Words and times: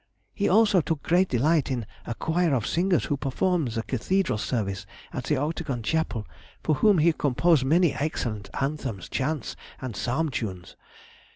He 0.33 0.49
also 0.49 0.81
took 0.81 1.03
great 1.03 1.29
delight 1.29 1.69
in 1.69 1.85
a 2.07 2.15
choir 2.15 2.55
of 2.55 2.65
singers 2.65 3.05
who 3.05 3.17
performed 3.17 3.67
the 3.67 3.83
cathedral 3.83 4.39
service 4.39 4.87
at 5.13 5.25
the 5.25 5.37
Octagon 5.37 5.83
Chapel, 5.83 6.25
for 6.63 6.73
whom 6.73 6.97
he 6.97 7.13
composed 7.13 7.65
many 7.65 7.93
excellent 7.93 8.49
anthems, 8.59 9.07
chants, 9.07 9.55
and 9.79 9.95
psalm 9.95 10.29
tunes. 10.29 10.75